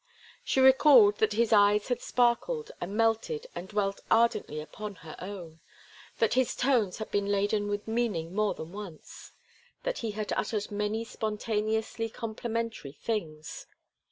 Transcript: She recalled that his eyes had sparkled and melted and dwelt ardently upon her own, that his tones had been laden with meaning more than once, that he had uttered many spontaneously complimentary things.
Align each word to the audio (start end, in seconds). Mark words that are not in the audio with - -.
She 0.43 0.59
recalled 0.59 1.19
that 1.19 1.33
his 1.33 1.53
eyes 1.53 1.89
had 1.89 2.01
sparkled 2.01 2.71
and 2.81 2.97
melted 2.97 3.45
and 3.53 3.67
dwelt 3.67 4.01
ardently 4.09 4.59
upon 4.59 4.95
her 5.05 5.15
own, 5.19 5.59
that 6.17 6.33
his 6.33 6.55
tones 6.55 6.97
had 6.97 7.11
been 7.11 7.27
laden 7.27 7.67
with 7.67 7.87
meaning 7.87 8.33
more 8.33 8.55
than 8.55 8.71
once, 8.71 9.31
that 9.83 9.99
he 9.99 10.09
had 10.17 10.33
uttered 10.33 10.71
many 10.71 11.03
spontaneously 11.05 12.09
complimentary 12.09 12.93
things. 12.93 13.67